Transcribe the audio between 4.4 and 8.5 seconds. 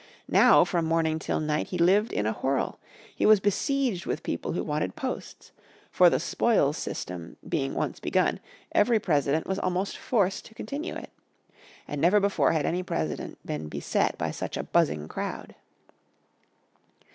who wanted posts. For the spoils system being once begun,